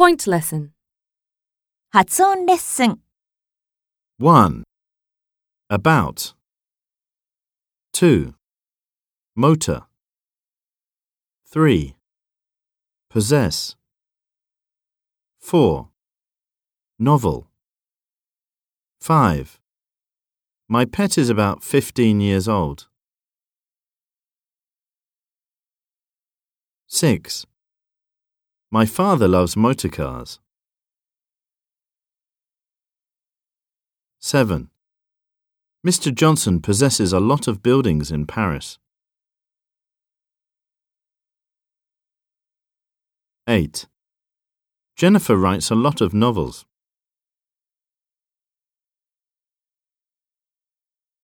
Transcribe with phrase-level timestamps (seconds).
[0.00, 0.70] Point lesson.
[1.90, 3.00] 発音レッスン
[4.18, 4.64] 1.
[5.70, 6.34] About.
[7.92, 8.34] 2.
[9.36, 9.84] Motor.
[11.50, 11.96] 3.
[13.08, 13.76] Possess.
[15.40, 15.88] 4.
[16.98, 17.46] Novel.
[19.00, 19.60] 5.
[20.68, 22.88] My pet is about 15 years old.
[26.88, 27.46] 6.
[28.73, 30.39] My father loves motor cars.
[34.21, 34.69] 7.
[35.85, 36.13] Mr.
[36.13, 38.79] Johnson possesses a lot of buildings in Paris.
[43.45, 43.87] 8.
[44.95, 46.65] Jennifer writes a lot of novels.